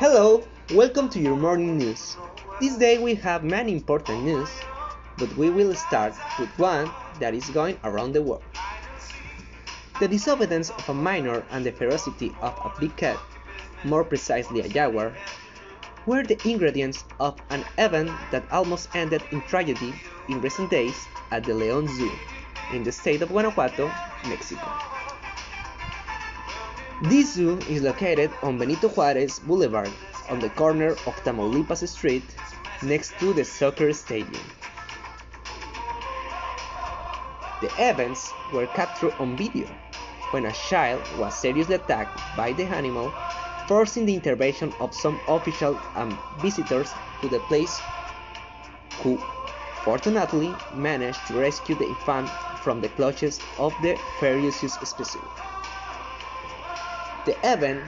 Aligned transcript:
Hello, 0.00 0.42
welcome 0.72 1.10
to 1.10 1.20
your 1.20 1.36
morning 1.36 1.76
news. 1.76 2.16
This 2.58 2.78
day 2.78 2.96
we 2.96 3.14
have 3.16 3.44
many 3.44 3.74
important 3.74 4.24
news, 4.24 4.48
but 5.18 5.28
we 5.36 5.50
will 5.50 5.74
start 5.74 6.14
with 6.38 6.48
one 6.58 6.90
that 7.18 7.34
is 7.34 7.50
going 7.50 7.76
around 7.84 8.14
the 8.14 8.22
world. 8.22 8.42
The 10.00 10.08
disobedience 10.08 10.70
of 10.70 10.88
a 10.88 10.94
minor 10.94 11.44
and 11.50 11.66
the 11.66 11.72
ferocity 11.72 12.32
of 12.40 12.56
a 12.64 12.72
big 12.80 12.96
cat, 12.96 13.18
more 13.84 14.02
precisely 14.02 14.60
a 14.60 14.68
jaguar, 14.70 15.12
were 16.06 16.22
the 16.22 16.40
ingredients 16.48 17.04
of 17.20 17.36
an 17.50 17.62
event 17.76 18.08
that 18.30 18.50
almost 18.50 18.88
ended 18.96 19.20
in 19.32 19.42
tragedy 19.42 19.92
in 20.30 20.40
recent 20.40 20.70
days 20.70 20.96
at 21.30 21.44
the 21.44 21.52
León 21.52 21.86
Zoo 21.86 22.10
in 22.72 22.84
the 22.84 22.92
state 22.92 23.20
of 23.20 23.28
Guanajuato, 23.28 23.92
Mexico. 24.26 24.64
This 27.02 27.32
zoo 27.32 27.58
is 27.60 27.80
located 27.80 28.30
on 28.42 28.58
Benito 28.58 28.86
Juárez 28.86 29.40
Boulevard 29.46 29.90
on 30.28 30.38
the 30.38 30.50
corner 30.50 30.90
of 30.90 31.16
Tamaulipas 31.24 31.88
Street 31.88 32.22
next 32.82 33.18
to 33.20 33.32
the 33.32 33.42
soccer 33.42 33.94
stadium. 33.94 34.44
The 37.62 37.70
events 37.78 38.30
were 38.52 38.66
captured 38.66 39.14
on 39.18 39.34
video 39.34 39.66
when 40.32 40.44
a 40.44 40.52
child 40.52 41.00
was 41.16 41.34
seriously 41.34 41.76
attacked 41.76 42.20
by 42.36 42.52
the 42.52 42.64
animal, 42.64 43.10
forcing 43.66 44.04
the 44.04 44.14
intervention 44.14 44.70
of 44.78 44.94
some 44.94 45.18
officials 45.26 45.78
and 45.96 46.12
visitors 46.42 46.92
to 47.22 47.28
the 47.28 47.40
place 47.48 47.80
who 49.00 49.16
fortunately 49.84 50.54
managed 50.74 51.26
to 51.28 51.40
rescue 51.40 51.76
the 51.76 51.88
infant 51.88 52.28
from 52.62 52.82
the 52.82 52.90
clutches 52.90 53.40
of 53.58 53.72
the 53.80 53.96
ferocious 54.18 54.74
species. 54.74 55.24
The 57.26 57.36
event, 57.44 57.84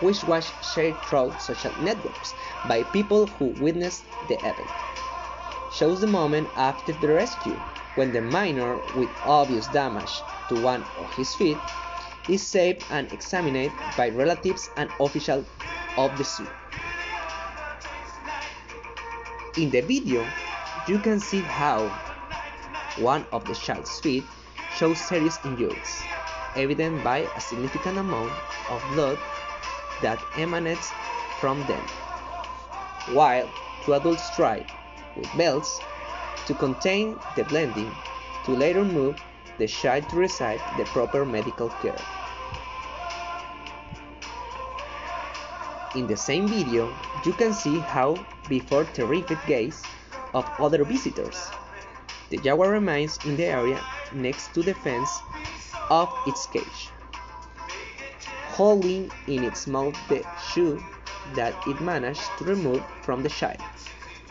which 0.00 0.24
was 0.24 0.50
shared 0.60 1.00
through 1.02 1.34
social 1.38 1.72
networks 1.80 2.34
by 2.64 2.82
people 2.82 3.26
who 3.26 3.46
witnessed 3.62 4.04
the 4.28 4.38
event, 4.38 4.70
shows 5.70 6.00
the 6.00 6.06
moment 6.06 6.48
after 6.56 6.92
the 6.92 7.08
rescue 7.08 7.60
when 7.94 8.12
the 8.12 8.20
minor 8.20 8.76
with 8.94 9.10
obvious 9.24 9.66
damage 9.68 10.22
to 10.48 10.60
one 10.60 10.84
of 10.98 11.12
his 11.14 11.34
feet 11.34 11.58
is 12.28 12.42
saved 12.42 12.84
and 12.90 13.10
examined 13.12 13.72
by 13.96 14.08
relatives 14.10 14.68
and 14.76 14.90
officials 15.00 15.46
of 15.96 16.16
the 16.18 16.24
zoo. 16.24 16.48
In 19.56 19.70
the 19.70 19.80
video, 19.80 20.26
you 20.86 20.98
can 20.98 21.18
see 21.20 21.40
how 21.40 21.90
one 22.98 23.24
of 23.32 23.46
the 23.46 23.54
child's 23.54 24.00
feet 24.00 24.24
shows 24.76 24.98
serious 25.00 25.38
injuries, 25.44 26.02
evident 26.56 27.04
by 27.04 27.18
a 27.36 27.40
significant 27.40 27.98
amount 27.98 28.32
of 28.70 28.82
blood 28.92 29.18
that 30.02 30.18
emanates 30.36 30.92
from 31.40 31.60
them, 31.66 31.82
while 33.12 33.48
two 33.84 33.94
adults 33.94 34.34
try, 34.34 34.64
with 35.16 35.28
belts, 35.36 35.80
to 36.46 36.54
contain 36.54 37.18
the 37.36 37.44
bleeding 37.44 37.90
to 38.44 38.52
later 38.52 38.84
move 38.84 39.16
the 39.58 39.66
child 39.66 40.08
to 40.08 40.16
receive 40.16 40.60
the 40.76 40.84
proper 40.86 41.24
medical 41.24 41.68
care. 41.82 41.98
In 45.94 46.06
the 46.06 46.16
same 46.16 46.46
video, 46.46 46.92
you 47.24 47.32
can 47.32 47.54
see 47.54 47.78
how, 47.78 48.16
before 48.48 48.84
terrified 48.84 49.38
gaze 49.46 49.82
of 50.34 50.44
other 50.58 50.84
visitors, 50.84 51.48
the 52.28 52.36
jaguar 52.36 52.70
remains 52.70 53.18
in 53.24 53.36
the 53.36 53.46
area 53.46 53.80
next 54.12 54.52
to 54.52 54.62
the 54.62 54.74
fence 54.74 55.10
of 55.90 56.12
its 56.26 56.46
cage, 56.46 56.90
holding 58.48 59.10
in 59.26 59.44
its 59.44 59.66
mouth 59.66 59.96
the 60.08 60.24
shoe 60.52 60.82
that 61.34 61.54
it 61.66 61.80
managed 61.80 62.30
to 62.38 62.44
remove 62.44 62.82
from 63.02 63.22
the 63.22 63.28
child, 63.28 63.60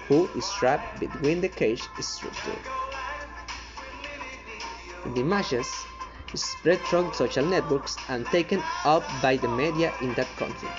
who 0.08 0.28
is 0.36 0.50
trapped 0.52 1.00
between 1.00 1.42
the 1.42 1.50
cage 1.50 1.82
structure. 2.00 2.60
The 5.14 5.22
images 5.22 5.68
spread 6.34 6.80
through 6.82 7.14
social 7.14 7.46
networks 7.46 7.96
and 8.10 8.26
taken 8.28 8.62
up 8.84 9.04
by 9.22 9.38
the 9.38 9.48
media 9.48 9.94
in 10.02 10.14
that 10.16 10.28
country. 10.38 10.70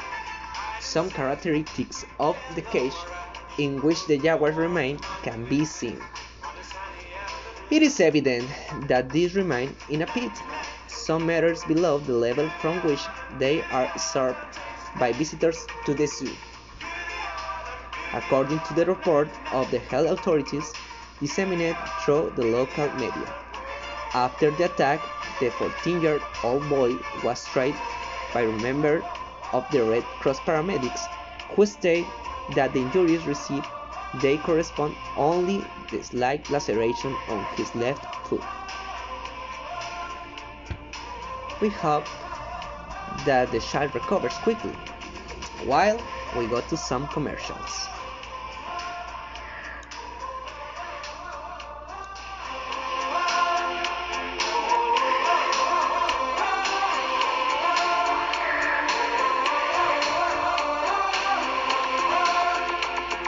Some 0.80 1.10
characteristics 1.10 2.04
of 2.18 2.36
the 2.54 2.62
cage 2.62 2.96
in 3.58 3.80
which 3.80 4.04
the 4.06 4.18
jaguar 4.18 4.52
remain 4.52 4.98
can 5.22 5.44
be 5.48 5.64
seen. 5.64 6.00
It 7.70 7.82
is 7.82 8.00
evident 8.00 8.48
that 8.86 9.10
these 9.10 9.34
remain 9.34 9.74
in 9.88 10.02
a 10.02 10.06
pit, 10.06 10.30
some 10.88 11.26
meters 11.26 11.64
below 11.64 11.98
the 11.98 12.12
level 12.12 12.48
from 12.60 12.80
which 12.82 13.06
they 13.38 13.62
are 13.70 13.90
served 13.98 14.38
by 14.98 15.12
visitors 15.12 15.66
to 15.84 15.94
the 15.94 16.06
zoo. 16.06 16.30
According 18.12 18.60
to 18.60 18.74
the 18.74 18.86
report 18.86 19.28
of 19.52 19.70
the 19.70 19.78
health 19.78 20.10
authorities 20.10 20.72
disseminated 21.20 21.76
through 22.04 22.32
the 22.36 22.44
local 22.44 22.88
media. 22.94 23.34
After 24.14 24.50
the 24.50 24.64
attack, 24.64 25.00
the 25.40 25.50
14-year-old 25.50 26.68
boy 26.68 26.96
was 27.22 27.44
treated 27.46 27.80
by 28.32 28.42
a 28.42 28.58
member 28.62 29.04
of 29.52 29.68
the 29.70 29.84
Red 29.84 30.04
Cross 30.20 30.40
paramedics 30.40 31.08
who 31.54 31.66
stated 31.66 32.06
that 32.54 32.72
the 32.72 32.80
injuries 32.80 33.26
received 33.26 33.66
they 34.14 34.38
correspond 34.38 34.94
only 35.16 35.64
the 35.90 36.02
slight 36.02 36.48
laceration 36.48 37.14
on 37.28 37.44
his 37.56 37.74
left 37.74 38.04
foot. 38.26 38.42
We 41.60 41.70
hope 41.70 42.06
that 43.24 43.50
the 43.50 43.60
child 43.60 43.94
recovers 43.94 44.36
quickly, 44.38 44.74
while 45.64 45.98
we 46.36 46.46
go 46.46 46.60
to 46.60 46.76
some 46.76 47.06
commercials. 47.08 47.88